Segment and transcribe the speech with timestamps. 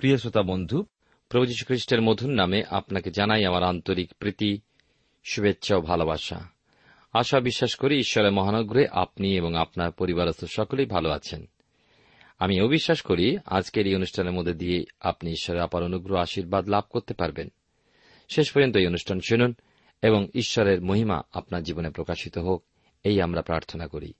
[0.00, 0.84] প্রিয় শ্রোতা বন্ধু,
[1.28, 4.60] প্রভু যীশু খ্রিস্টের মধুর নামে আপনাকে জানাই আমার আন্তরিক প্রীতি,
[5.24, 6.48] শুভেচ্ছা ও ভালোবাসা।
[7.12, 11.46] আশা বিশ্বাস করি ঈশ্বরের মহানগরে আপনি এবং আপনার পরিবারস্থ সকলেই ভালো আছেন।
[12.38, 17.14] আমি অবিশ্বাস করি আজকের এই অনুষ্ঠানের মধ্যে দিয়ে আপনি ঈশ্বরের আপার অনুগ্রহ আশীর্বাদ লাভ করতে
[17.14, 17.48] পারবেন।
[18.28, 19.54] শেষ পর্যন্ত এই অনুষ্ঠান শুনুন
[20.02, 22.64] এবং ঈশ্বরের মহিমা আপনার জীবনে প্রকাশিত হোক,
[23.04, 24.12] এই আমরা প্রার্থনা করি।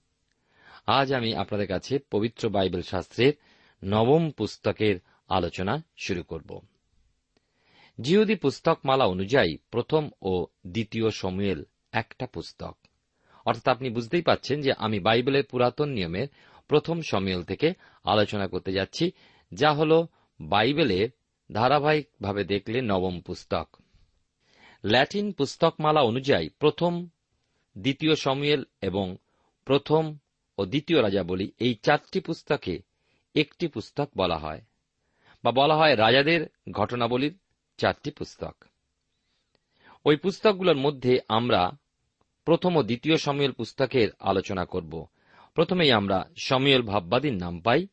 [0.87, 3.33] আজ আমি আপনাদের কাছে পবিত্র বাইবেল শাস্ত্রের
[3.83, 4.99] নবম পুস্তকের
[5.31, 6.61] আলোচনা শুরু করব।
[8.01, 12.75] জিহুদি পুস্তকমালা অনুযায়ী প্রথম ও দ্বিতীয় সমুয়েল একটা পুস্তক।
[13.45, 16.27] অর্থাৎ আপনি বুঝতেই পাচ্ছেন যে আমি বাইবেলের পুরাতন নিয়মের
[16.67, 19.11] প্রথম সমুয়েল থেকে আলোচনা করতে যাচ্ছি,
[19.51, 19.91] যা হল
[20.39, 21.09] বাইবেলের
[21.53, 23.67] ধারাবাহিকভাবে দেখলে নবম পুস্তক।
[24.85, 26.93] ল্যাটিন পুস্তকমালা অনুযায়ী প্রথম,
[27.77, 29.17] দ্বিতীয় সমুয়েল এবং
[29.65, 30.03] প্রথম
[30.57, 32.75] ও দ্বিতীয় রাজাবলী এই চারটি পুস্তকে
[33.35, 34.61] একটি পুস্তক বলা হয়।
[35.43, 37.37] বা বলা হয় রাজাদের ঘটনাবলীর
[37.77, 38.55] চারটি পুস্তক।
[40.05, 41.71] ওই পুস্তকগুলোর মধ্যে আমরা
[42.45, 45.05] প্রথম ও দ্বিতীয় সময়েল পুস্তকের আলোচনা করব।
[45.53, 47.87] প্রথমেই আমরা সময়েল ভাববাদীর নাম পাই।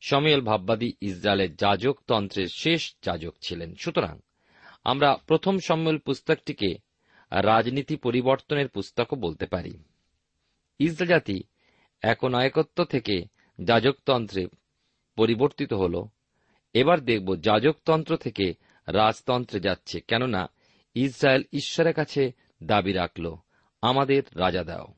[0.00, 4.20] সময়েল ভাববাদী ইসরায়েলের যাজক তন্ত্রের শেষ যাজক ছিলেন। সুতরাং
[4.84, 6.74] আমরা প্রথম সম্মেল পুস্তকটিকে
[7.30, 9.78] রাজনীতি পরিবর্তনের পুস্তকও বলতে পারি।
[10.78, 11.42] ইসরায়েল জাতি
[12.02, 13.24] একনায়কত্ব থেকে
[13.62, 14.46] যাজকতন্ত্রে
[15.16, 16.04] পরিবর্তিত হল।
[16.74, 18.54] এবার দেখব যাজকতন্ত্র থেকে
[18.88, 20.50] রাজতন্ত্রে যাচ্ছে, কেননা
[20.94, 22.32] ইসরায়েল ঈশ্বরের কাছে
[22.62, 23.36] দাবি রাখল,
[23.82, 24.94] আমাদের রাজা দাও।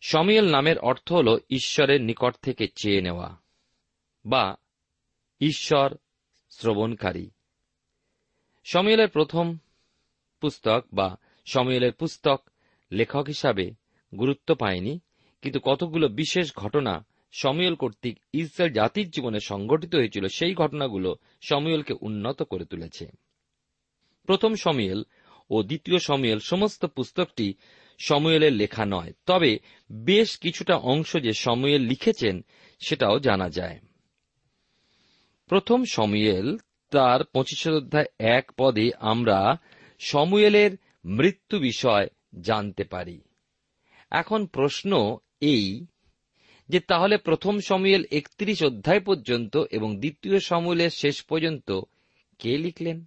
[0.00, 3.36] সমিয়েল নামের অর্থ হল ঈশ্বরের নিকট থেকে চেয়ে নেওয়া,
[4.26, 4.56] বা
[5.40, 5.96] ঈশ্বর
[6.50, 7.30] শ্রবণকারী।
[8.64, 9.58] সমিয়েলের প্রথম
[10.40, 11.16] পুস্তক বা
[11.46, 12.50] সমিয়েলের পুস্তক
[12.92, 13.74] লেখক হিসাবে
[14.18, 15.00] গুরুত্ব পায়নি,
[15.42, 22.42] কিন্তু কতগুলো বিশেষ ঘটনা সমীয়ল কর্তৃক ইসরায়েল জাতির জীবনে সংঘটিত হয়েছিল, সেই ঘটনাগুলো সমীয়লকে উন্নত
[22.42, 23.06] করে তুলেছে।
[24.26, 25.02] প্রথম সমীয়েল
[25.50, 27.54] ও দ্বিতীয় সমীয়েল সমস্ত পুস্তকটি
[27.98, 29.58] সময়েলের লেখা নয়, তবে
[29.92, 32.44] বেশ কিছুটা অংশ যে সময়েল লিখেছেন
[32.78, 33.78] সেটাও জানা যায়।
[35.48, 36.56] প্রথম সময়েল
[36.90, 39.56] তার পঁচিশ অধ্যায় এক পদে আমরা
[39.98, 40.70] সমুয়েলের
[41.04, 42.08] মৃত্যু বিষয়
[42.40, 43.20] জানতে পারি।
[44.10, 45.86] এখন প্রশ্ন এই
[46.70, 51.80] যে তাহলে প্রথম সমুয়েল একত্রিশ অধ্যায় পর্যন্ত এবং দ্বিতীয় সমুয়েলের শেষ পর্যন্ত
[52.38, 53.04] কে লিখলেন?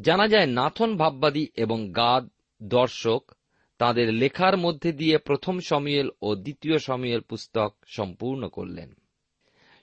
[0.00, 2.28] জানা যায় নাথন ভাববাদী এবং গাদ
[2.62, 3.30] দর্শক
[3.78, 8.94] তাদের লেখার মধ্যে দিয়ে প্রথম সমীয়েল ও দ্বিতীয় সমীয়েল পুস্তক সম্পূর্ণ করলেন।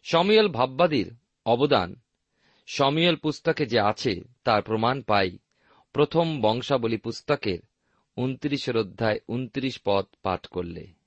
[0.04, 1.14] সমীয়েল ভাববাদীর
[1.46, 1.96] অবদান,
[2.68, 5.38] সমীয়েল পুস্তকে যে আছে তার প্রমাণ পাই
[5.94, 7.60] প্রথম বংশাবলী পুস্তকের
[8.16, 11.01] উনত্রিশের অধ্যায় উনত্রিশ পদ পাঠ করলে।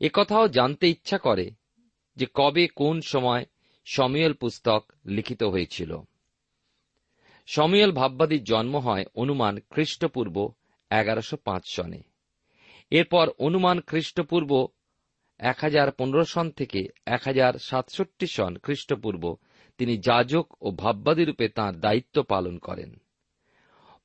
[0.00, 1.50] একথাও জানতে ইচ্ছা করে
[2.16, 3.46] যে কবে কোন সময়
[3.84, 6.00] সমীয়েল পুস্তক লিখিত হয়েছিল।
[7.46, 10.52] সমীয়েল ভাববাদীর জন্ম হয় অনুমান খ্রিস্টপূর্ব
[10.90, 12.02] এগারোশো পাঁচ সনে।
[12.90, 14.68] এরপর অনুমান খ্রিস্টপূর্ব
[15.38, 19.36] এক হাজার পনেরো সন থেকে এক হাজার সাতষট্টি সন খ্রিস্টপূর্ব
[19.78, 22.96] তিনি যাজক ও ভাববাদী রূপে তাঁর দায়িত্ব পালন করেন।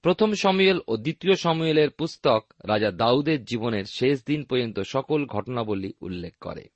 [0.03, 6.33] প্রথম সময়েল ও দ্বিতীয় সময়েলের পুস্তক রাজা দাউদের জীবনের শেষ দিন পর্যন্ত সকল ঘটনাবলী উল্লেখ
[6.41, 6.69] করে।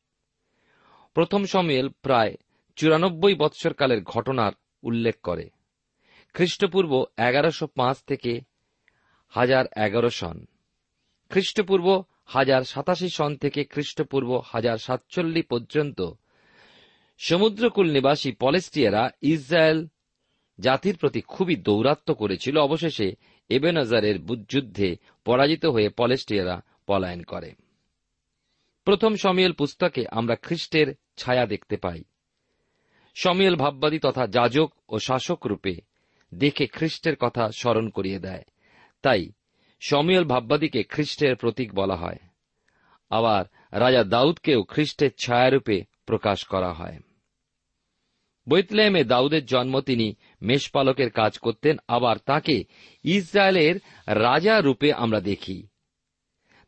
[1.14, 2.36] প্রথম সময়েল প্রায়
[2.76, 4.52] চুরানব্বই বৎসরকালের ঘটনার
[4.84, 5.50] উল্লেখ করে।
[6.34, 8.42] খ্রিস্টপূর্ব এগারোশো পাঁচ থেকে
[9.30, 10.46] হাজার এগারো সন।
[11.30, 16.02] খ্রিস্টপূর্ব হাজার সাতাশি সন থেকে খ্রিস্টপূর্ব হাজার সাতচল্লিশ পর্যন্ত
[17.18, 19.88] সমুদ্রকূল নিবাসী পলেস্টিয়ারা ইসরায়েল
[20.60, 23.12] জাতির প্রতি খুবই দৌরাত্ম করেছিল। অবশেষে
[23.50, 27.54] এবেনজারের যুদ্ধে পরাজিত হয়ে পলেস্টিয়ারা পলায়ন করে।
[28.86, 32.04] প্রথম সমিয়েল পুস্তকে আমরা খ্রিস্টের ছায়া দেখতে পাই।
[33.16, 35.76] সমিয়েল ভাববাদী তথা যাজক ও শাসক রূপে
[36.34, 38.44] দেখে খ্রিস্টের কথা স্মরণ করিয়ে দেয়।
[39.02, 39.32] তাই
[39.80, 42.18] সমিয়েল ভাববাদীকে খ্রিস্টের প্রতীক বলা হয়।
[43.10, 47.00] আবার রাজা দাউদকেও খ্রিস্টের ছায়ারূপে প্রকাশ করা হয়।
[48.50, 52.64] বৈতলেমে দাউদের জন্ম তিনি মেষপালকের কাজ করতেন, আবার তাকে
[53.04, 53.76] ইসরায়েলের
[54.08, 55.68] রাজা রূপে আমরা দেখি।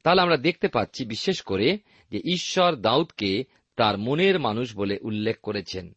[0.04, 1.78] তাহলে আমরা দেখতে পাচ্ছি, বিশেষ করে
[2.12, 3.44] যে ঈশ্বর দাউদকে
[3.76, 5.96] তার মনের মানুষ বলে উল্লেখ করেছেন।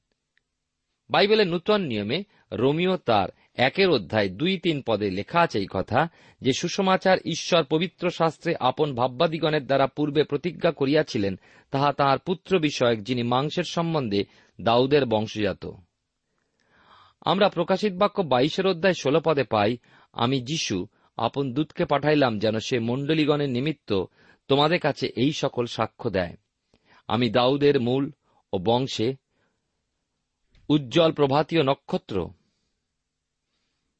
[1.11, 6.09] বাইবেলের নূতন নিয়মে রোমিও তার একের অধ্যায় দুই তিন পদে লেখা আছে এই কথা
[6.41, 11.39] যে, সুষমাচার ঈশ্বর পবিত্র শাস্ত্রে আপন ভাববাদিগণের দ্বারা পূর্বে প্রতিজ্ঞা করিয়াছিলেন,
[11.71, 14.25] তাহা তাহার পুত্র বিষয়ক যিনি মাংসের সম্বন্ধে
[14.63, 15.67] দাউদের বংশজাত।
[17.21, 19.77] আমরা প্রকাশিত বাক্য বাইশের অধ্যায় ষোল পদে পাই,
[20.13, 20.87] আমি যিশু,
[21.17, 24.05] আপন দূতকে পাঠাইলাম যেন সে মণ্ডলীগণের নিমিত্ত
[24.49, 26.37] তোমাদের কাছে এই সকল সাক্ষ্য দেয়।
[27.09, 28.13] আমি দাউদের মূল
[28.53, 29.17] ও বংশে
[30.69, 32.29] উজ্জ্বল প্রভাতীয় নক্ষত্র।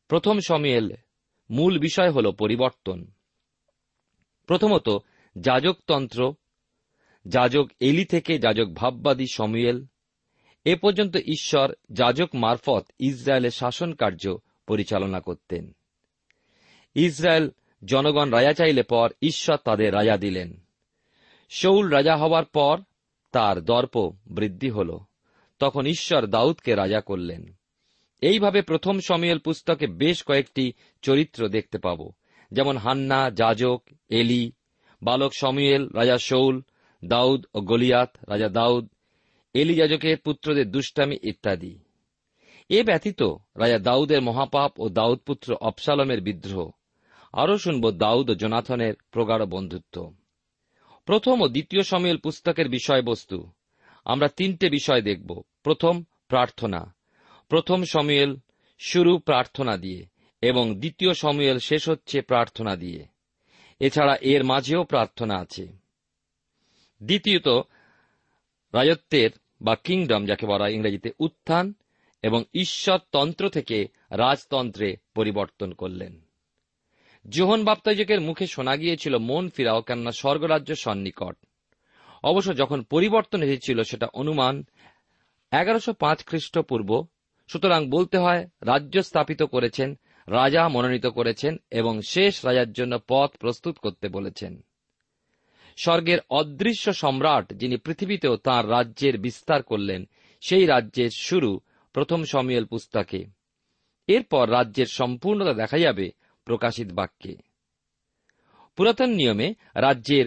[0.09, 0.93] প্রথম সমিয়েল
[1.51, 3.07] মূল বিষয় হল পরিবর্তন।
[4.47, 4.89] প্রথমত,
[5.39, 6.35] যাজকতন্ত্র,
[7.29, 9.87] যাজক এলি থেকে যাজক ভাববাদী সমিয়েল
[10.65, 14.37] এ পর্যন্ত ঈশ্বর যাজক মারফত ইসরায়েলের শাসন কার্য
[14.67, 15.73] পরিচালনা করতেন।
[16.95, 17.51] ইসরায়েল
[17.85, 20.61] জনগণ রাজা চাইলে পর ঈশ্বর তাদের রাজা দিলেন।
[21.51, 22.79] শৌল রাজা হওয়ার পর
[23.33, 24.99] তার দর্প বৃদ্ধি হল।
[25.59, 27.53] তখন ঈশ্বর দাউদকে রাজা করলেন।
[28.21, 32.11] এইভাবে প্রথম সমিয়েল পুস্তকে বেশ কয়েকটি চরিত্র দেখতে পাব।
[32.53, 34.53] যেমন হান্না, যাজক, এলি,
[35.03, 36.63] বালক সমিয়েল, রাজা শৌল,
[37.05, 38.89] দাউদ ও গলিয়াত, রাজা দাউদ
[39.55, 41.79] এলি যাজকের পুত্রদের দুষ্টামি ইত্যাদি।
[42.69, 43.23] এ ব্যতীত
[43.57, 46.71] রাজা দাউদের মহাপাপ ও দাউদ পুত্র অপসালমের বিদ্রোহ।
[47.33, 50.15] আরও শুনব দাউদ ও জোনাথনের প্রগাঢ় বন্ধুত্ব।
[51.05, 53.51] প্রথম ও দ্বিতীয় সমিয়েল পুস্তকের বিষয়বস্তু।
[54.05, 56.95] আমরা তিনটে বিষয় দেখব। প্রথম, প্রার্থনা।
[57.49, 58.37] প্রথম সময়েল
[58.79, 60.07] শুরু প্রার্থনা দিয়ে
[60.43, 63.07] এবং দ্বিতীয় সময়েল শেষ হচ্ছে প্রার্থনা দিয়ে।
[63.81, 65.67] এছাড়া এর মাঝেও প্রার্থনা আছে।
[67.03, 67.49] দ্বিতীয়ত,
[68.73, 69.31] রাজত্বের
[69.63, 71.75] বা কিংডম যাকে বলা ইংরেজিতে উত্থান,
[72.23, 76.21] এবং ঈশ্বর তন্ত্র থেকে রাজতন্ত্রে পরিবর্তন করলেন।
[77.29, 81.37] জোহন বাপ্তাজকের মুখে শোনা গিয়েছিল, মন ফিরাও কেননা স্বর্গরাজ্য সন্নিকট।
[82.23, 84.65] অবশ্য যখন পরিবর্তন এসেছিল, সেটা অনুমান
[85.53, 87.07] এগারোশো পাঁচ খ্রিস্টপূর্ব।
[87.49, 93.79] সুতরাং বলতে হয়, রাজ্য স্থাপিত করেছেন, রাজা মনোনীত করেছেন, এবং শেষ রাজার জন্য পথ প্রস্তুত
[93.79, 94.65] করতে বলেছেন।
[95.77, 100.09] স্বর্গের অদৃশ্য সম্রাট যিনি পৃথিবীতেও তাঁর রাজ্যের বিস্তার করলেন,
[100.41, 101.61] সেই রাজ্যের শুরু
[101.93, 103.25] প্রথম সমিয়েল পুস্তকে।
[104.07, 106.11] এরপর রাজ্যের সম্পূর্ণতা দেখা যাবে
[106.45, 107.37] প্রকাশিত বাক্যে।
[108.77, 110.27] পুরাতন নিয়মে রাজ্যের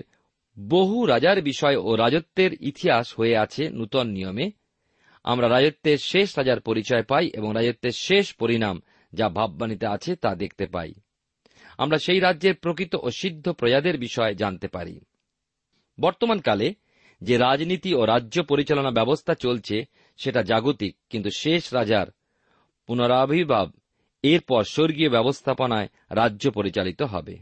[0.60, 4.52] বহু রাজার বিষয় ও রাজত্বের ইতিহাস হয়ে আছে নূতন নিয়মে।
[5.24, 8.82] আমরা রাজত্বের শেষ রাজার পরিচয় পাই এবং রাজত্বের শেষ পরিণাম
[9.14, 10.94] যা ভাববাণীতে আছে তা দেখতে পাই।
[11.78, 15.00] আমরা সেই রাজ্যের প্রকৃত ও সিদ্ধ প্রজাদের বিষয়ে জানতে পারি।
[16.00, 16.74] বর্তমানকালে
[17.22, 19.86] যে রাজনীতি ও রাজ্য পরিচালনা ব্যবস্থা চলছে,
[20.18, 22.08] সেটা জাগতিক, কিন্তু শেষ রাজার
[22.88, 23.72] পুনরাবির্ভাব
[24.24, 27.36] এরপর স্বর্গীয় ব্যবস্থাপনায় রাজ্য পরিচালিত হবে।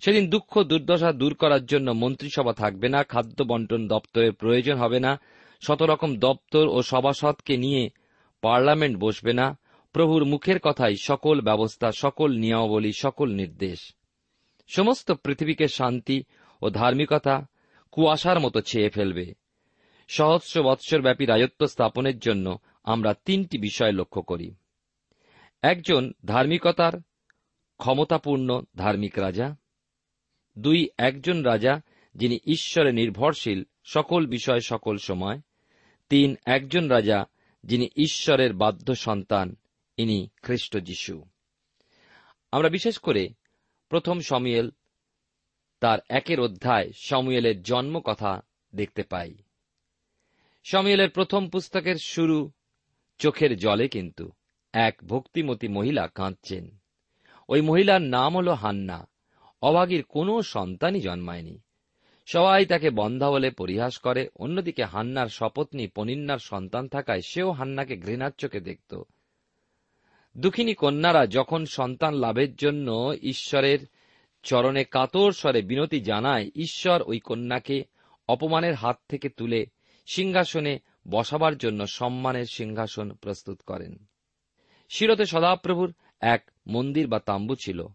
[0.00, 5.20] সেদিন দুঃখ দুর্দশা দূর করার জন্য মন্ত্রিসভা থাকবে না, খাদ্য বন্টন দপ্তরের প্রয়োজন হবে না,
[5.66, 7.90] শত রকম দপ্তর ও সভাসদকে নিয়ে
[8.40, 9.58] পার্লামেন্ট বসবে না,
[9.92, 13.92] প্রভুর মুখের কথাই সকল ব্যবস্থা, সকল নিয়মাবলী, সকল নির্দেশ।
[14.68, 16.22] সমস্ত পৃথিবীকে শান্তি
[16.62, 17.46] ও ধার্মিকতা
[17.90, 19.34] কুয়াশার মতো ছেয়ে ফেলবে।
[20.08, 24.54] সহস্র বৎসরব্যাপী রাজত্ব স্থাপনের জন্য আমরা তিনটি বিষয় লক্ষ্য করি।
[25.62, 26.92] একজন ধার্মিকতার
[27.78, 29.56] ক্ষমতাপূর্ণ ধার্মিক রাজা।
[30.58, 31.80] দুই, একজন রাজা
[32.14, 35.40] যিনি ঈশ্বরে নির্ভরশীল সকল বিষয় সকল সময়।
[36.08, 37.24] তিন, একজন রাজা
[37.64, 39.56] যিনি ঈশ্বরের বাধ্য সন্তান,
[39.96, 41.24] ইনি খ্রিস্ট যিশু।
[42.52, 43.28] আমরা বিশেষ করে
[43.88, 44.70] প্রথম সময়েল
[45.80, 48.42] তার একের অধ্যায় সমুয়েলের জন্ম কথা
[48.74, 49.34] দেখতে পাই।
[50.64, 52.50] সময়েলের প্রথম পুস্তকের শুরু
[53.18, 54.30] চোখের জলে কিন্তু
[54.72, 56.78] এক ভক্তিমতী মহিলা কাঁদছেন।
[57.48, 59.08] ওই মহিলার নাম হল হান্না।
[59.62, 61.60] অভাগীর কোনো সন্তানই জন্মায়নি।
[62.26, 68.30] সবাই তাকে বন্ধা বলে পরিহাস করে। অন্যদিকে হান্নার শপথনি পনিন্নার সন্তান থাকায় সেও হান্নাকে ঘৃণার
[68.38, 69.02] চোখে দেখত।
[70.38, 73.78] দুঃখিনী কন্যারা যখন সন্তান লাভের জন্য ঈশ্বরের
[74.42, 77.84] চরণে কাতর স্বরে বিনতি জানায়, ঈশ্বর ওই কন্যাকে
[78.28, 79.66] অপমানের হাত থেকে তুলে
[80.06, 80.78] সিংহাসনে
[81.08, 84.06] বসাবার জন্য সম্মানের সিংহাসন প্রস্তুত করেন।
[84.88, 87.86] শিরতে সদাপ্রভুর এক মন্দির বা তাম্বু ছিল।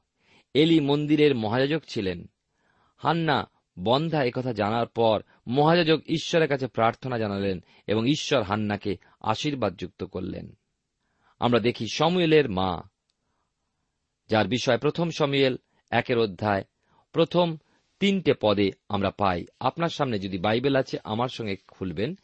[0.53, 2.29] এলি মন্দিরের মহাযাজক ছিলেন।
[2.97, 10.03] হান্না বন্ধা একথা জানার পর মহাযাজক ঈশ্বরের কাছে প্রার্থনা জানালেন এবং ঈশ্বর হান্নাকে আশীর্বাদ যুক্ত
[10.03, 10.57] করলেন।
[11.39, 12.83] আমরা দেখি সমুয়েলের মা,
[14.27, 15.57] যার বিষয় প্রথম সমুয়েল
[15.93, 16.63] একের অধ্যায়,
[17.11, 17.57] প্রথম
[17.99, 22.15] তিনটে পদে আমরা পাই। আপনার সামনে যদি বাইবেল আছে, আমার সঙ্গে খুলবেন।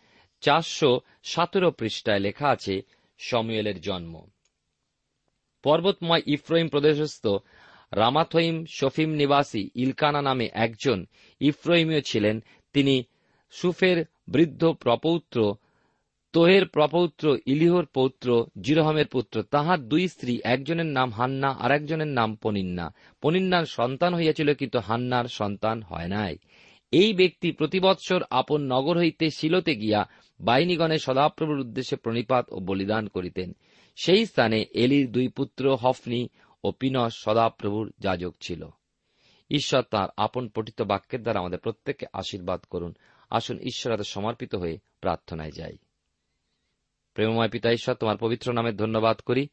[0.42, 2.82] চারশো সতেরো পৃষ্ঠায় লেখা আছে,
[3.18, 4.14] সমুয়েলের জন্ম।
[5.64, 7.28] পর্বতময় ইফ্রহিম প্রদেশস্থ
[7.92, 11.06] রামাথইম শফিম নিবাসী ইলকানা নামে একজন
[11.40, 13.04] ইফ্রহিমীয় ছিলেন। তিনি
[13.52, 15.56] সুফের বৃদ্ধ প্রপৌত্র
[16.34, 22.36] তোহের প্রপৌত্র, ইলিহর পৌত্র, জিরোহমের পুত্র, তাহার দুই স্ত্রী, একজনের নাম হান্না আর একজনের নাম
[22.36, 26.38] পনিন্না। পনিন্নার সন্তান হইয়াছিল কিন্তু হান্নার সন্তান হয় নাই।
[26.92, 30.10] এই ব্যক্তি প্রতিবৎসর আপন নগর হইতে শিলতে গিয়া
[30.40, 33.56] বাহিনীগণে সদাপ্রভুর উদ্দেশ্যে প্রণিপাত ও বলিদান করিতেন।
[34.04, 36.30] সেই স্থানে এলির দুই পুত্র হফনি
[36.64, 38.70] ও পিনস সদাপ্রভুর যাজক ছিল।
[39.50, 42.96] ঈশ্বর তাঁর আপন পঠিত বাক্যের দ্বারা আমাদের প্রত্যেককে আশীর্বাদ করুন।
[43.30, 45.78] আসুন ঈশ্বর সমর্পিত হয়ে প্রার্থনায় যাই।
[47.20, 49.48] প্রেমময় পিতা ঈশ্বর, তোমার পবিত্র নামে ধন্যবাদ করি।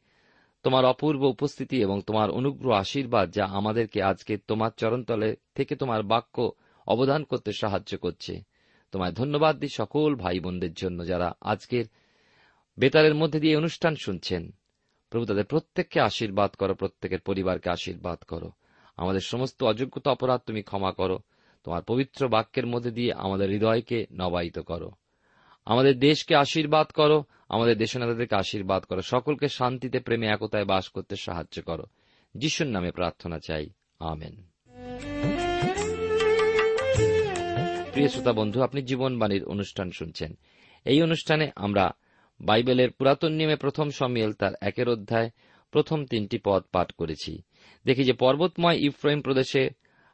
[0.62, 6.52] তোমার অপূর্ব উপস্থিতি এবং তোমার অনুগ্রহ আশীর্বাদ যা আমাদেরকে আজকে তোমার চরণতলে থেকে তোমার বাক্য
[6.86, 8.42] অবদান করতে সাহায্য করছে।
[8.92, 11.84] তোমায় ধন্যবাদ দিই সকল ভাই বোনদের জন্য যারা আজকের
[12.78, 14.50] বেতারের মধ্যে দিয়ে অনুষ্ঠান শুনছেন।
[15.10, 18.50] প্রভু, তাদের প্রত্যেককে আশীর্বাদ করো, প্রত্যেকের পরিবারকে আশীর্বাদ করো।
[18.96, 21.18] আমাদের সমস্ত অযোগ্যতা অপরাধ তুমি ক্ষমা করো।
[21.64, 24.90] তোমার পবিত্র বাক্যের মধ্যে দিয়ে আমাদের হৃদয়কে নবায়িত করো।
[25.64, 31.62] আমাদের দেশকে আশীর্বাদ করো। আমাদের দেশনেতাদেরকে আশীর্বাদ করো। সকলকে শান্তিতে, প্রেমে, একতায় বাস করতে সাহায্য
[31.62, 31.84] করো।
[32.34, 34.36] যিশুর নামে প্রার্থনা চাই। আমেন।
[37.92, 40.38] প্রিয় শ্রোতা বন্ধু, আপনি জীবনবাণীর অনুষ্ঠান শুনছেন।
[40.84, 41.90] এই অনুষ্ঠানে আমরা
[42.40, 45.30] বাইবেলের পুরাতন নিয়মে প্রথম সমিয়েল তার একের অধ্যায়
[45.70, 47.42] প্রথম তিনটি পদ পাঠ করেছি।
[47.84, 49.70] দেখি যে পর্বতময় ইফ্রাইম প্রদেশে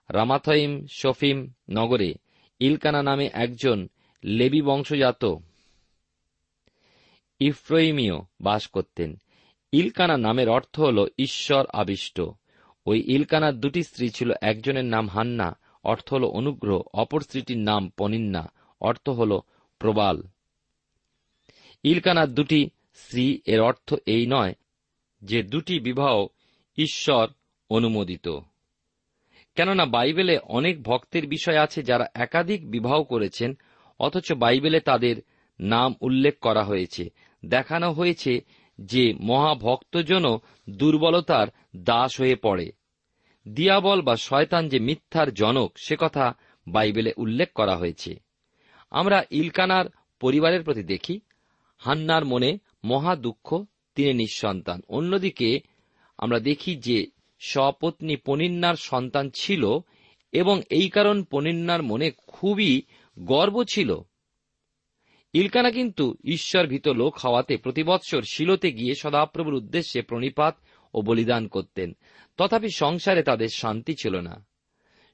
[0.08, 2.14] রামাথইম শফিম নগরে
[2.60, 3.88] ইলকানা নামে একজন
[4.24, 5.24] লেবি বংশজাত
[7.46, 9.16] ইফ্রইমীয় বাস করতেন।
[9.72, 12.20] ইলকানা নামের অর্থ হল ঈশ্বর আবিষ্ট।
[12.86, 18.52] ওই ইলকানার দুটি স্ত্রী ছিল, একজনের নাম হান্না, অর্থ হল অনুগ্রহ, অপর স্ত্রীটির নাম পনিন্না,
[18.80, 19.40] অর্থ হল
[19.78, 20.22] প্রবাল।
[21.82, 24.54] ইলকানার দুটি স্ত্রী, এর অর্থ এই নয়
[25.22, 26.26] যে দুটি বিবাহ
[26.76, 27.28] ঈশ্বর
[27.70, 28.28] অনুমোদিত।
[29.54, 33.58] কেননা বাইবেলে অনেক ভক্তের বিষয় আছে যারা একাধিক বিবাহ করেছেন,
[33.98, 35.16] অথচ বাইবেলে তাদের
[35.60, 37.10] নাম উল্লেখ করা হয়েছে।
[37.46, 38.40] দেখানো হয়েছে
[38.80, 41.46] যে মহাভক্তজনও দুর্বলতার
[41.76, 42.72] দাস হয়ে পড়ে।
[43.48, 46.36] দিয়াবল বা শয়তান যে মিথ্যার জনক, সে কথা
[46.68, 48.20] বাইবেলে উল্লেখ করা হয়েছে।
[48.90, 49.84] আমরা ইলকানার
[50.20, 51.20] পরিবারের প্রতি দেখি,
[51.78, 55.60] হান্নার মনে মহা দুঃখ, তিনি নিঃসন্তান। অন্যদিকে
[56.18, 57.06] আমরা দেখি যে
[57.40, 59.78] স্বপত্নী পনিন্নার সন্তান ছিল
[60.32, 62.82] এবং এই কারণ পনিন্নার মনে খুবই
[63.18, 64.04] গর্ব ছিল।
[65.32, 70.56] ইলকানা কিন্তু ঈশ্বর ভীত লোক হওয়াতে প্রতিবৎসর শিলতে গিয়ে সদাপ্রভুর উদ্দেশ্যে প্রণিপাত
[70.94, 71.96] ও বলিদান করতেন।
[72.36, 74.46] তথাপি সংসারে তাদের শান্তি ছিল না।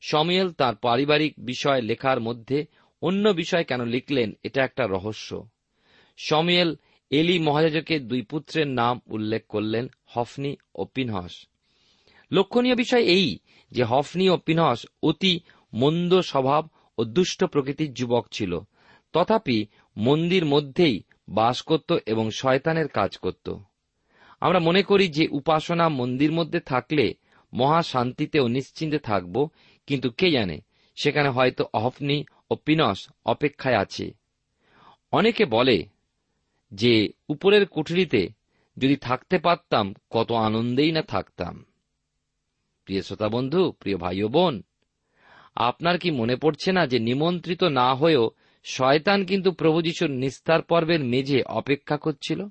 [0.01, 2.67] সমিয়েল তার পারিবারিক বিষয় লেখার মধ্যে
[3.03, 5.49] অন্য বিষয় কেন লিখলেন এটা একটা রহস্য।
[6.17, 6.77] সমিয়েল
[7.11, 11.47] এলি মহাজাজকের দুই পুত্রের নাম উল্লেখ করলেন হফনি ও পিনহস।
[12.33, 13.39] লক্ষণীয় বিষয় এই
[13.71, 15.41] যে হফনি ও পিনহস অতি
[15.75, 18.61] মন্দ স্বভাব ও দুষ্ট প্রকৃতির যুবক ছিল।
[19.13, 19.67] তথাপি
[19.99, 23.55] মন্দির মধ্যেই বাস করত এবং শয়তানের কাজ করত।
[24.40, 27.14] আমরা মনে করি যে উপাসনা মন্দির মধ্যে থাকলে
[27.52, 29.49] মহা শান্তিতে ও নিশ্চিন্তে থাকব,
[29.87, 30.61] কিন্তু কে জানে,
[30.97, 34.14] সেখানে হয়তো অহফনি ও পিনস অপেক্ষায় আছে।
[35.12, 35.87] অনেকে বলে
[36.73, 38.28] যে উপরের কুঠুরিতে
[38.76, 41.64] যদি থাকতে পারতাম, কত আনন্দেই না থাকতাম।
[42.85, 44.62] প্রিয় শ্রোতা বন্ধু, প্রিয় ভাই ও বোন,
[45.55, 48.31] আপনার কি মনে পড়ছে না যে নিমন্ত্রিত না হয়েও
[48.65, 52.47] শয়তান কিন্তু প্রভু যিশুর নিস্তার পর্বের মেঝে অপেক্ষা করছিল।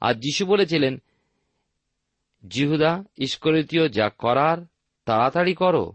[0.00, 1.02] আর যিশু বলেছিলেন
[2.48, 4.58] জিহুদা ইস্করিতীয় যা করার,
[5.04, 5.92] তাড়াতাড়ি করো।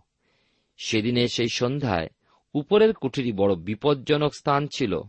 [0.78, 2.08] সেদিনে সেই সন্ধ্যায়
[2.54, 5.02] উপরের কুঠিরি বড় বিপজ্জনক স্থান ছিল।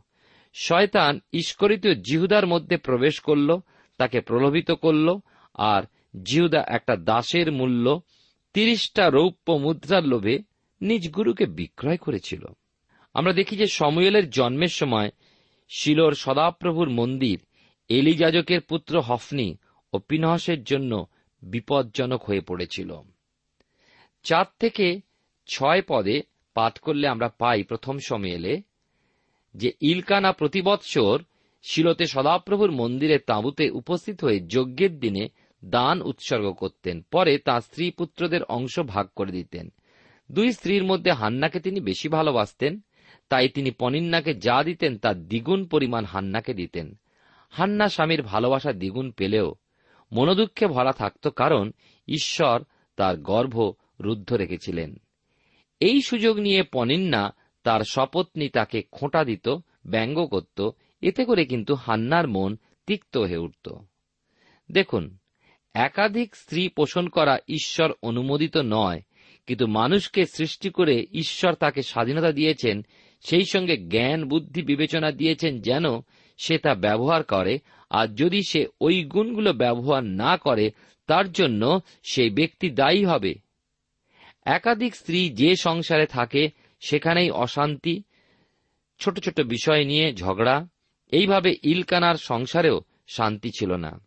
[0.54, 3.58] শয়তান ইস্করিতীয় জিহুদার মধ্যে প্রবেশ করল,
[3.96, 5.18] তাকে প্রলোভিত করল,
[5.54, 5.82] আর
[6.22, 8.00] জিহুদা একটা দাসের মূল্য
[8.52, 10.38] তিরিশটা রৌপ্য মুদ্রার লোভে
[10.80, 12.44] নিজ গুরুকে বিক্রয় করেছিল।
[13.14, 15.10] আমরা দেখি যে সময়েলের জন্মের সময়
[15.68, 17.40] শিলোর সদাপ্রভুর মন্দির
[17.88, 19.56] এলিযাজকের পুত্র হফনি
[19.92, 21.06] ও পিনহসের জন্য
[21.42, 23.00] বিপজ্জনক হয়ে পড়েছিল।
[24.22, 25.00] চার থেকে
[25.46, 26.22] ছয় পদে
[26.54, 28.62] পাঠ করলে আমরা পাই প্রথম সময়েলে
[29.54, 31.22] যে ইলকানা প্রতিবৎসর
[31.62, 35.28] শিলতে সদাপ্রভুর মন্দিরে তাঁবুতে উপস্থিত হয়ে যজ্ঞের দিনে
[35.64, 39.72] দান উৎসর্গ করতেন। পরে তাঁর স্ত্রী পুত্রদের অংশ ভাগ করে দিতেন।
[40.32, 42.80] দুই স্ত্রীর মধ্যে হান্নাকে তিনি বেশি ভালোবাসতেন।
[43.32, 46.98] তাই তিনি পনিন্নাকে যা দিতেন তার দ্বিগুণ পরিমাণ হান্নাকে দিতেন।
[47.50, 49.54] হান্না স্বামীর ভালোবাসা দ্বিগুণ পেলেও
[50.12, 51.72] মনোদুঃখে ভরা থাকত কারণ
[52.08, 52.62] ঈশ্বর
[52.96, 54.96] তার গর্ভ রুদ্ধ রেখেছিলেন।
[55.80, 59.48] এই সুযোগ নিয়ে পনিন্না তার শপথনি তাকে খোঁটা দিত,
[59.86, 60.70] ব্যঙ্গ করত,
[61.02, 63.78] এতে করে কিন্তু হান্নার মন তিক্ত হয়ে উঠত।
[64.70, 65.16] দেখুন,
[65.74, 69.02] একাধিক স্ত্রী পোষণ করা ঈশ্বর অনুমোদিত নয়,
[69.46, 72.84] কিন্তু মানুষকে সৃষ্টি করে ঈশ্বর তাকে স্বাধীনতা দিয়েছেন
[73.22, 75.84] সেই সঙ্গে জ্ঞান, বুদ্ধি, বিবেচনা দিয়েছেন যেন
[76.38, 77.58] সে তা ব্যবহার করে,
[77.90, 80.70] আর যদি সে ওই গুণগুলো ব্যবহার না করে,
[81.06, 83.34] তার জন্য সেই ব্যক্তি দায়ী হবে।
[84.44, 88.02] একাধিক স্ত্রী যে সংসারে থাকে, সেখানেই অশান্তি,
[88.98, 90.66] ছোট ছোট বিষয় নিয়ে ঝগড়া,
[91.10, 94.00] এইভাবে ইলকানার সংসারেও শান্তি ছিল না।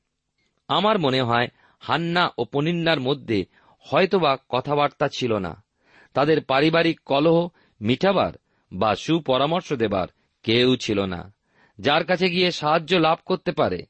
[0.67, 1.47] আমার মনে হয়
[1.79, 3.45] হান্না ও পনিন্নার মধ্যে
[3.79, 5.63] হয়তোবা কথাবার্তা ছিল না।
[6.13, 7.49] তাদের পারিবারিক কলহ
[7.81, 8.33] মিটাবার
[8.71, 10.07] বা সুপরামর্শ দেবার
[10.43, 11.33] কেউ ছিল না,
[11.79, 13.85] যার কাছে গিয়ে সাহায্য লাভ করতে পারে।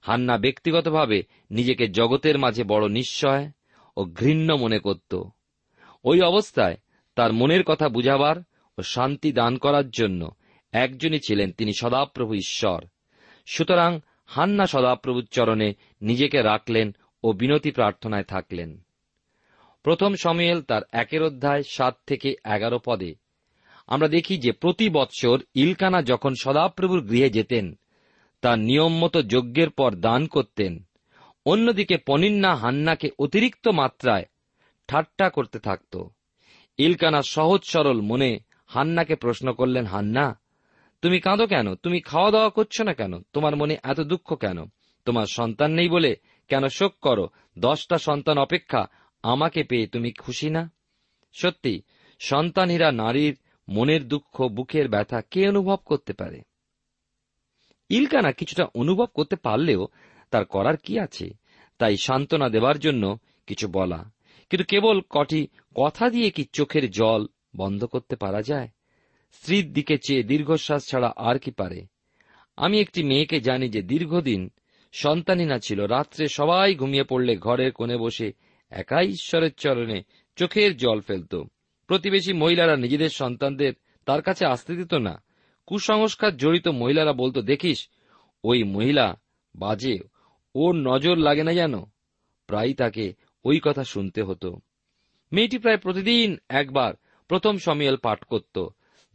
[0.00, 3.50] হান্না ব্যক্তিগতভাবে নিজেকে জগতের মাঝে বড় নিশ্চয়
[3.96, 5.22] ও ঘৃণ্য মনে করত।
[6.04, 6.76] ওই অবস্থায়
[7.16, 8.36] তার মনের কথা বুঝাবার
[8.78, 10.30] ও শান্তি দান করার জন্য
[10.72, 12.84] একজনই ছিলেন তিনি সদাপ্রভু ঈশ্বর।
[13.46, 18.80] সুতরাং হান্না সদাপ্রভুর চরণে নিজেকে রাখলেন ও বিনতি প্রার্থনায় থাকলেন।
[19.82, 23.21] প্রথম সময়েল তার একের অধ্যায় সাত থেকে এগারো পদে
[23.86, 27.78] আমরা দেখি যে প্রতি বৎসর ইলকানা যখন সদাপ্রভুর গৃহে যেতেন,
[28.40, 30.84] তার নিয়ম মতো যজ্ঞের পর দান করতেন।
[31.46, 34.24] অন্যদিকে পনিন্না হান্নাকে অতিরিক্ত মাত্রায়
[34.88, 36.02] ঠাট্টা করতে থাকত।
[36.76, 40.40] ইলকানা সহজ সরল মনে হান্নাকে প্রশ্ন করলেন, হান্না,
[41.02, 41.74] তুমি কাঁদো কেন?
[41.74, 43.22] তুমি খাওয়া দাওয়া করছ না কেন?
[43.32, 44.64] তোমার মনে এত দুঃখ কেন?
[45.04, 46.16] তোমার সন্তান নেই বলে
[46.48, 47.28] কেন শোক করো?
[47.58, 48.86] দশটা সন্তান অপেক্ষা
[49.22, 50.70] আমাকে পেয়ে তুমি খুশি না?
[51.32, 51.82] সত্যি
[52.18, 53.38] সন্তানহীরা নারীর
[53.72, 56.42] মনের দুঃখ, বুকের ব্যথা কে অনুভব করতে পারে?
[57.88, 59.88] ইলকানা কিছুটা অনুভব করতে পারলেও
[60.30, 61.30] তার করার কি আছে?
[61.78, 64.10] তাই সান্ত্বনা দেবার জন্য কিছু বলা।
[64.50, 68.68] কিন্তু কেবল কটি কথা দিয়ে কি চোখের জল বন্ধ করতে পারা যায়?
[69.32, 71.86] স্ত্রীর দিকে চেয়ে দীর্ঘশ্বাস ছাড়া আর কি পারে?
[72.56, 74.50] আমি একটি মেয়েকে জানি যে দীর্ঘদিন
[74.92, 78.32] সন্তানই না ছিল। রাত্রে সবাই ঘুমিয়ে পড়লে ঘরের কোণে বসে
[78.70, 80.02] একাই ঈশ্বরের চরণে
[80.36, 81.34] চোখের জল ফেলত।
[81.86, 83.72] প্রতিবেশী মহিলারা নিজেদের সন্তানদের
[84.06, 85.22] তার কাছে আসতে দিত না।
[85.66, 87.88] কুসংস্কার জড়িত মহিলারা বলতো, দেখিস,
[88.44, 89.20] ওই মহিলা
[89.56, 89.98] বাজে,
[90.54, 91.84] ওর নজর লাগে না যেন।
[92.46, 93.14] প্রায় তাকে
[93.44, 94.60] ওই কথা শুনতে হতো।
[95.32, 96.94] মেয়েটি প্রায় প্রতিদিন একবার
[97.28, 98.66] প্রথম সমিয়াল পাঠ করত।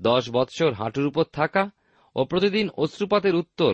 [0.01, 1.69] দশ বৎসর হাঁটুর উপর থাকা
[2.15, 3.73] ও প্রতিদিন অশ্রুপাতের উত্তর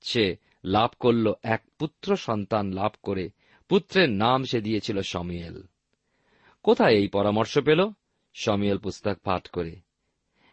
[0.00, 3.30] সে লাভ করল, এক পুত্র সন্তান লাভ করে
[3.68, 5.62] পুত্রের নাম সে দিয়েছিল সমিয়েল।
[6.62, 7.90] কোথায় এই পরামর্শ পেল?
[8.38, 9.76] সমিয়েল পুস্তক পাঠ করে।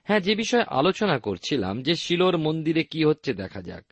[0.03, 3.85] হ্যাঁ যে বিষয়ে আলোচনা করছিলাম যে শিলোর মন্দিরে কি হচ্ছে দেখা যাক।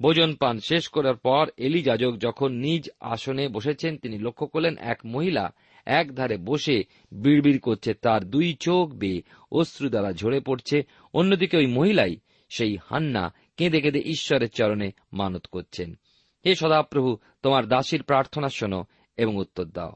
[0.00, 5.00] ভোজন পান শেষ করার পর এলি যাজক যখন নিজ আসনে বসেছেন, তিনি লক্ষ্য করলেন এক
[5.04, 5.54] মহিলা
[5.86, 10.82] এক ধারে বসে বিড়বিড় করছে। তার দুই চোখ বেয়ে অশ্রু দ্বারা ঝরে পড়ছে।
[11.14, 12.16] অন্যদিকে ওই মহিলাই
[12.48, 15.98] সেই হান্না কেঁদে কেঁদে ঈশ্বরের চরণে মানত করছেন।
[16.46, 18.84] হে সদাপ্রভু, তোমার দাসীর প্রার্থনা শোনো
[19.16, 19.92] এবং উত্তর দাও।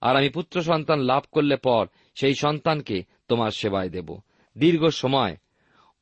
[0.00, 4.18] আর আমি পুত্র সন্তান লাভ করলে পর সেই সন্তানকে তোমার সেবায় দেব।
[4.58, 5.36] দীর্ঘ সময়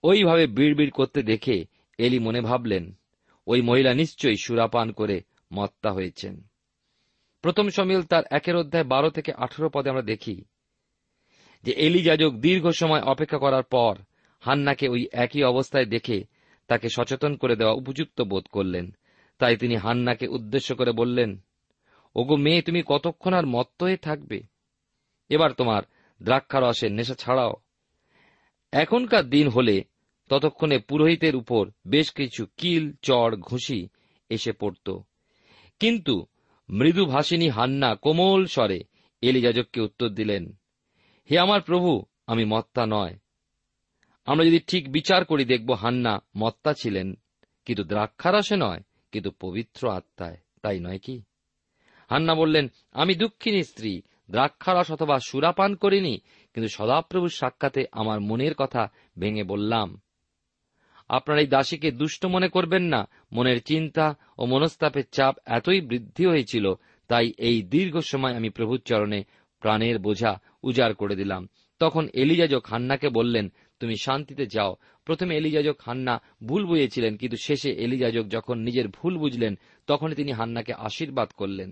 [0.02, 1.64] ওইভাবে বিড়বিড় করতে দেখে
[1.98, 2.98] এলি মনে ভাবলেন,
[3.46, 6.42] ওই মহিলা নিশ্চয়ই সুরাপান করে মত্তা হয়েছেন।
[7.42, 10.44] প্রথম সমিল তার একের অধ্যায় বারো থেকে আঠেরো পদে আমরা দেখি
[11.62, 13.96] যে এলি যাজক দীর্ঘ সময় অপেক্ষা করার পর
[14.40, 16.24] হান্নাকে ওই একই অবস্থায় দেখে
[16.66, 18.96] তাকে সচেতন করে দেওয়া উপযুক্ত বোধ করলেন।
[19.38, 21.40] তাই তিনি হান্নাকে উদ্দেশ্য করে বললেন,
[22.14, 24.42] ওগো মেয়ে, তুমি কতক্ষণ আর মত্ত হয়ে থাকবে?
[25.28, 25.82] এবার তোমার
[26.22, 27.54] দ্রাক্ষারসের নেশা ছাড়াও।
[28.72, 29.84] এখনকার দিন হলে
[30.28, 33.88] ততক্ষণে পুরোহিতের উপর বেশ কিছু কিল, চড়, ঘুষি
[34.28, 34.98] এসে পড়ত।
[35.80, 36.26] কিন্তু
[36.70, 38.80] মৃদুভাষিনী হান্না কোমল স্বরে
[39.20, 40.58] এলিযাজককে উত্তর দিলেন,
[41.30, 43.16] হে আমার প্রভু, আমি মত্তা নয়।
[44.26, 47.14] আমরা যদি ঠিক বিচার করি দেখব হান্না মত্তা ছিলেন,
[47.64, 48.80] কিন্তু দ্রাক্ষারসে নয়,
[49.12, 51.22] কিন্তু পবিত্র আত্মায়, তাই নয় কি?
[52.10, 56.14] হান্না বললেন, আমি দুঃখিনী স্ত্রী দ্রাক্ষারস অথবা সুরাপান করিনি,
[56.54, 58.82] কিন্তু সদাপ্রভুর সাক্ষাতে আমার মনের কথা
[59.18, 59.88] ভেঙে বললাম।
[61.08, 63.00] আপনার এই দাসীকে দুষ্ট মনে করবেন না,
[63.32, 64.06] মনের চিন্তা
[64.38, 66.66] ও মনস্তাপের চাপ এতই বৃদ্ধি হয়েছিল,
[67.08, 69.20] তাই এই দীর্ঘ সময় আমি প্রভুর চরণে
[69.60, 71.42] প্রাণের বোঝা উজাড় করে দিলাম।
[71.80, 73.46] তখন এলিজাজক হান্নাকে বললেন,
[73.80, 74.72] তুমি শান্তিতে যাও।
[75.04, 76.14] প্রথমে এলিজাজক হান্না
[76.44, 79.52] ভুল বুঝেছিলেন, কিন্তু শেষে এলিজাজক যখন নিজের ভুল বুঝলেন
[79.86, 81.70] তখন তিনি হান্নাকে আশীর্বাদ করলেন।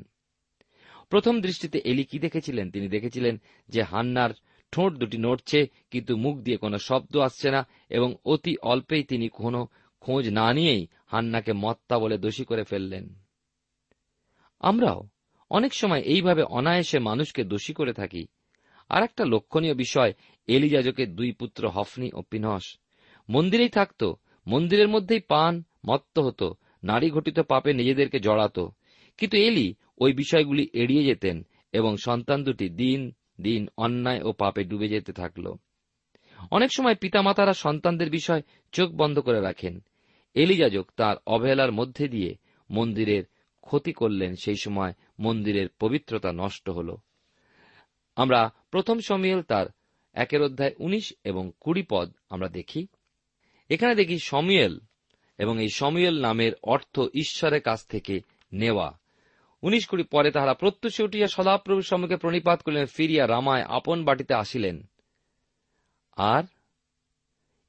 [1.09, 2.71] প্রথম দৃষ্টিতে এলি কি দেখেছিলেন?
[2.71, 4.31] তিনি দেখেছিলেন যে হান্নার
[4.73, 9.67] ঠোঁট দুটি নড়ছে, কিন্তু মুখ দিয়ে কোনো শব্দ আসছে না এবং অতি অল্পেই তিনি কোনো
[10.01, 13.15] খোঁজ না নিয়েই হান্নাকে মত্তা বলে দোষী করে ফেললেন।
[14.61, 15.09] আমরাও
[15.51, 18.27] অনেক সময় এইভাবে অনায়াসে মানুষকে দোষী করে থাকি।
[18.89, 20.13] আর একটা লক্ষণীয় বিষয়
[20.47, 22.79] এলিজাজকের দুই পুত্র হফনি ও পিনস
[23.31, 24.13] মন্দিরেই থাকত,
[24.47, 28.59] মন্দিরের মধ্যেই পান, মত্ত হতো, নারী ঘটিত পাপে নিজেদেরকে জড়াত।
[29.19, 34.89] কিন্তু এলি ওই বিষয়গুলি এড়িয়ে যেতেন এবং সন্তান দুটি দিন দিন অন্যায় ও পাপে ডুবে
[34.89, 35.55] যেতে থাকল।
[36.51, 39.81] অনেক সময় পিতামাতারা সন্তানদের বিষয় চোখ বন্ধ করে রাখেন।
[40.35, 42.37] এলিজাজক তার অবহেলার মধ্যে দিয়ে
[42.71, 43.25] মন্দিরের
[43.61, 46.97] ক্ষতি করলেন, সেই সময় মন্দিরের পবিত্রতা নষ্ট হল।
[48.17, 49.67] আমরা প্রথম সমিয়েল তার
[50.13, 52.87] একের অধ্যায় উনিশ এবং কুড়ি পদ আমরা দেখি।
[53.69, 54.81] এখানে দেখি সমিয়েল
[55.39, 58.21] এবং এই সমিয়েল নামের অর্থ ঈশ্বরের কাছ থেকে
[58.53, 59.01] নেওয়া।
[59.63, 64.83] উনিশ কুড়ি পরে তাহারা প্রত্যুষে উঠিয়া সদাপ্রভুর সম্মুখে প্রণিপাত করিলেন, ফিরিয়া রামায় আপন বাটিতে আসিলেন।
[66.17, 66.43] আর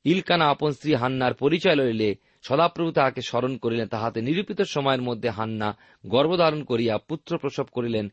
[0.03, 5.77] ইলকানা আপন স্ত্রী হান্নার পরিচয় লইলে সদাপ্রভু তাহাকে স্মরণ করিলেন, তাহাতে নিরূপিত সময়ের মধ্যে হান্না
[6.07, 8.11] গর্ভধারণ করিয়া পুত্র প্রসব করিলেন।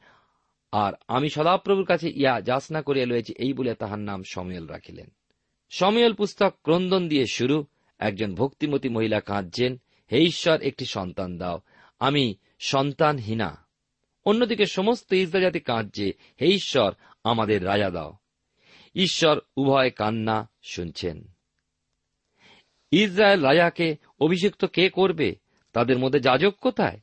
[0.72, 5.10] আর আমি সদাপ্রভুর কাছে ইয়া যাচনা করিয়া লইয়াছি, এই বলিয়া তাহার নাম সমিয়ল রাখিলেন।
[5.70, 7.66] সমিয়ল পুস্তক ক্রন্দন দিয়ে শুরু,
[7.98, 9.76] একজন ভক্তিমতী মহিলা কাঁদছেন,
[10.12, 11.60] হে ঈশ্বর, একটি সন্তান দাও,
[12.00, 13.65] আমি সন্তানহীনা।
[14.26, 16.92] অন্যদিকে সমস্ত ইসরা জাতি কাঁদছে, হে ঈশ্বর,
[17.24, 18.16] আমাদের রাজা দাও।
[18.94, 21.28] ঈশ্বর উভয় কান্না শুনছেন।
[22.90, 25.34] ইসরায়েল রাজাকে অভিষিক্ত কে করবে?
[25.72, 27.00] তাদের মধ্যে যাজক কোথায়?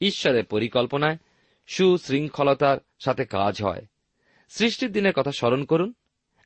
[0.00, 1.18] ঈশ্বরের পরিকল্পনায়
[1.66, 3.86] সুশৃঙ্খলতার সাথে কাজ হয়।
[4.48, 5.92] সৃষ্টির দিনের কথা স্মরণ করুন।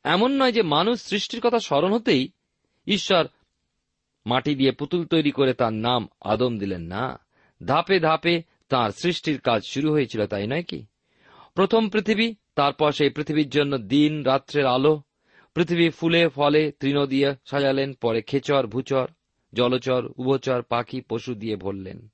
[0.04, 2.28] এমন নয় যে মানুষ সৃষ্টির কথা স্মরণ হতেই
[2.86, 3.26] ঈশ্বর
[4.26, 7.18] মাটি দিয়ে পুতুল তৈরি করে তার নাম আদম দিলেন না।
[7.66, 8.42] ধাপে ধাপে
[8.74, 10.86] তার সৃষ্টির কাজ শুরু হয়েছিল, তাই নয় কি?
[11.54, 15.02] প্রথম পৃথিবী, তারপর সেই পৃথিবীর জন্য দিন, রাত্রের আলো।
[15.54, 19.08] পৃথিবী ফুলে, ফলে তৃণ দিয়ে সাজালেন, পরে খেচর, ভূচর,
[19.52, 22.08] জলচর, উভচর, পাখি, পশু দিয়ে ভরলেন।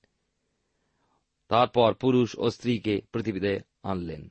[1.48, 4.28] তারপর পুরুষ ও স্ত্রীকে পৃথিবীতে আনলেন।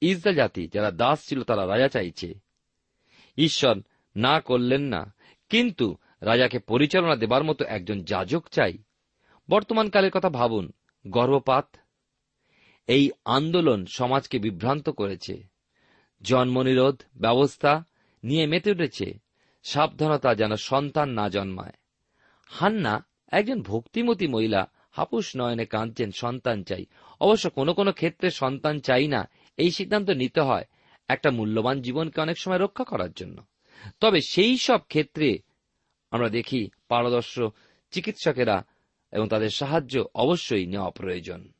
[0.00, 2.34] ইসরা জাতি যারা দাস ছিল, তারা রাজা চাইছে।
[3.36, 3.74] ঈশ্বর
[4.16, 5.14] না করলেন না,
[5.48, 8.78] কিন্তু রাজাকে পরিচালনা দেবার মতো একজন যাজক চাই।
[9.50, 10.72] বর্তমান কালের কথা ভাবুন
[11.10, 11.76] গর্ভপাত,
[12.86, 15.46] এই আন্দোলন সমাজকে বিভ্রান্ত করেছে।
[16.22, 17.84] জন্মনিরোধ ব্যবস্থা
[18.24, 19.18] নিয়ে মেতে উঠেছে।
[19.62, 21.72] সাবধানতা যেন সন্তান না জন্মায়।
[22.46, 26.86] হান্না, একজন ভক্তিমতী মহিলা, হাপুস নয়নে কাঁদছেন, সন্তান চাই।
[27.20, 30.64] অবশ্য কোনো কোনো ক্ষেত্রে সন্তান চাই না, এই সিদ্ধান্ত নিতে হয়
[31.08, 33.42] একটা মূল্যবান জীবনকে অনেক সময় রক্ষা করার জন্য।
[34.00, 35.38] তবে সেই সব ক্ষেত্রে
[36.10, 37.40] আমরা দেখি পারদর্শ
[37.90, 38.64] চিকিৎসকেরা
[39.16, 41.52] এবং তাদের সাহায্য অবশ্যই নেওয়া প্রয়োজন।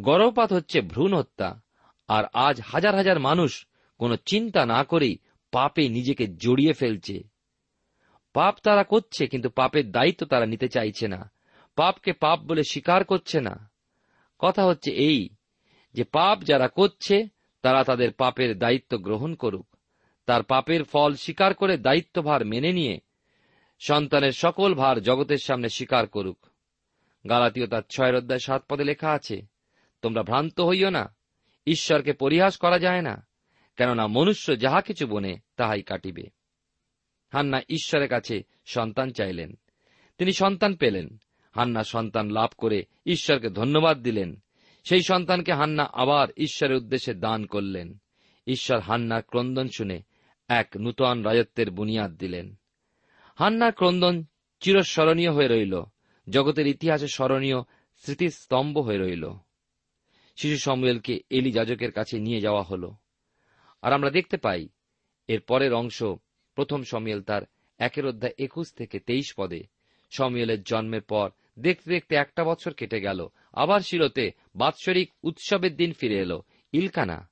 [0.00, 1.60] গর্ভপাত হচ্ছে ভ্রূণ হত্যা,
[2.08, 3.66] আর আজ হাজার হাজার মানুষ
[3.98, 5.18] কোনো চিন্তা না করেই
[5.52, 7.22] পাপে নিজেকে জড়িয়ে ফেলছে।
[8.32, 11.30] পাপ তারা করছে, কিন্তু পাপের দায়িত্ব তারা নিতে চাইছে না।
[11.76, 13.70] পাপকে পাপ বলে স্বীকার করছে না।
[14.38, 15.28] কথা হচ্ছে এই
[15.94, 17.28] যে, পাপ যারা করছে,
[17.62, 19.66] তারা তাদের পাপের দায়িত্ব গ্রহণ করুক।
[20.26, 23.00] তার পাপের ফল স্বীকার করে দায়িত্বভার মেনে নিয়ে
[23.78, 26.47] সন্তানের সকল ভার জগতের সামনে স্বীকার করুক।
[27.28, 29.42] গালাতীয় তার ছয়ের অধ্যায় সাত পদে লেখা আছে,
[30.02, 31.16] তোমরা ভ্রান্ত হইও না,
[31.66, 33.26] ঈশ্বরকে পরিহাস করা যায় না,
[33.76, 36.22] কেননা মনুষ্য যাহা কিছু বনে, তাহাই কাটিবে।
[37.32, 39.58] হান্না ঈশ্বরের কাছে সন্তান চাইলেন।
[40.18, 41.18] তিনি সন্তান পেলেন।
[41.52, 44.42] হান্না সন্তান লাভ করে ঈশ্বরকে ধন্যবাদ দিলেন।
[44.84, 47.98] সেই সন্তানকে হান্না আবার ঈশ্বরের উদ্দেশ্যে দান করলেন।
[48.46, 50.02] ঈশ্বর হান্নার ক্রন্দন শুনে
[50.48, 52.54] এক নূতন রাজত্বের বুনিয়াদ দিলেন।
[53.38, 54.24] হান্নার ক্রন্দন
[54.60, 55.82] চিরস্মরণীয় হয়ে রইল।
[56.30, 57.62] জগতের ইতিহাসে স্মরণীয়
[57.96, 59.32] স্মৃতিস্তম্ভ হয়ে রইল।
[60.36, 62.90] শিশু সমুয়েলকে এলি যাজকের কাছে নিয়ে যাওয়া হল।
[63.82, 64.68] আর আমরা দেখতে পাই,
[65.28, 66.02] এর পরের অংশ
[66.54, 67.42] প্রথম সমিয়েল তার
[67.78, 69.62] একের অধ্যায় একুশ থেকে তেইশ পদে।
[70.10, 76.18] সমিয়েলের জন্মের পর দেখতে দেখতে একটা বছর কেটে গেল। আবার শিলতে বাৎসরিক উৎসবের দিন ফিরে
[76.18, 77.30] এলো। ইলকানা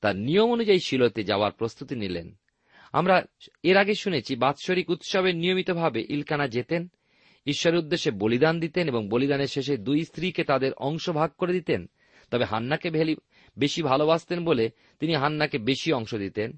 [0.00, 2.38] তার নিয়ম অনুযায়ী শিলতে যাওয়ার প্রস্তুতি নিলেন।
[2.92, 3.22] আমরা
[3.62, 6.90] এর আগে শুনেছি, বাৎসরিক উৎসবে নিয়মিতভাবে ইলকানা যেতেন
[7.46, 11.86] ঈশ্বরের উদ্দেশ্যে বলিদান দিতেন এবং বলিদানের শেষে দুই স্ত্রীকে তাদের অংশ ভাগ করে দিতেন।
[12.30, 13.14] তবে হান্নাকে
[13.58, 16.56] বেশি ভালোবাসতেন বলে তিনি হান্নাকে বেশি অংশ দিতেন।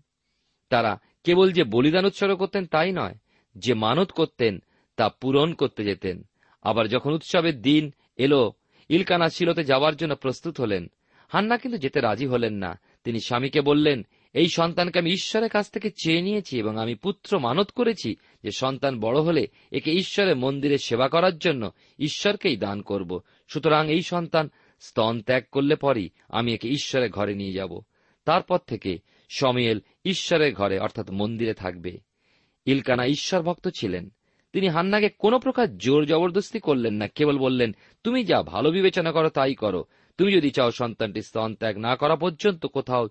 [0.68, 3.14] তারা কেবল যে বলিদান উৎসর্গ করতেন তাই নয়,
[3.54, 4.62] যে মানত করতেন
[4.96, 6.22] তা পূরণ করতে যেতেন।
[6.62, 8.52] আবার যখন উৎসবের দিন এলো,
[8.88, 10.90] ইলকানা শিলতে যাওয়ার জন্য প্রস্তুত হলেন।
[11.28, 14.06] হান্না কিন্তু যেতে রাজি হলেন না। তিনি স্বামীকে বললেন
[14.38, 19.00] এই সন্তানকে আমি ঈশ্বরের কাছ থেকে চেয়ে নিয়েছি এবং আমি পুত্র মানত করেছি যে সন্তান
[19.00, 25.20] বড় হলে একে ঈশ্বরের মন্দিরে সেবা করার জন্য ঈশ্বরকেই দান করব। সুতরাং এই সন্তান স্তন
[25.20, 27.80] ত্যাগ করলে পরই আমি একে ঈশ্বরের ঘরে নিয়ে যাব।
[28.24, 28.98] তারপর থেকে
[29.28, 31.98] সমিয়েল ঈশ্বরের ঘরে, অর্থাৎ মন্দিরে থাকবে।
[32.64, 34.10] ইলকানা ঈশ্বর ভক্ত ছিলেন।
[34.52, 39.28] তিনি হান্নাকে কোন প্রকার জোর জবরদস্তি করলেন না, কেবল বললেন, তুমি যা ভালো বিবেচনা করো
[39.28, 39.84] তাই করো।
[40.18, 43.08] তুমি যদি চাও সন্তানটি স্তন ত্যাগ না করা পর্যন্ত কোথাও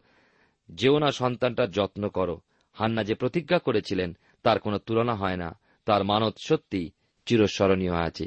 [0.70, 2.42] যেও না সন্তানটার যত্ন করো।
[2.74, 6.92] হান্না যে প্রতিজ্ঞা করেছিলেন তার কোনো তুলনা হয় না। তার মানত সত্যি
[7.26, 8.26] চিরস্মরণীয় আছে।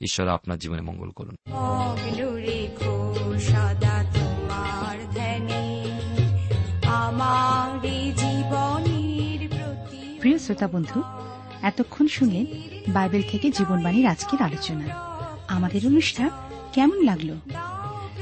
[0.00, 1.36] ঈশ্বর আপনার জীবনে মঙ্গল করুন।
[10.20, 11.02] প্রিয় শ্রোতা বন্ধু
[11.62, 12.46] এতক্ষণ শুনলেন
[12.92, 14.94] বাইবেল থেকে জীবনবাণীর আজকের আলোচনা।
[15.48, 16.30] আমাদের অনুষ্ঠান
[16.72, 17.34] কেমন লাগল?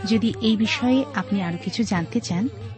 [0.05, 2.49] যদি এই বিষয়ে আপনি আরও কিছু জানতে চান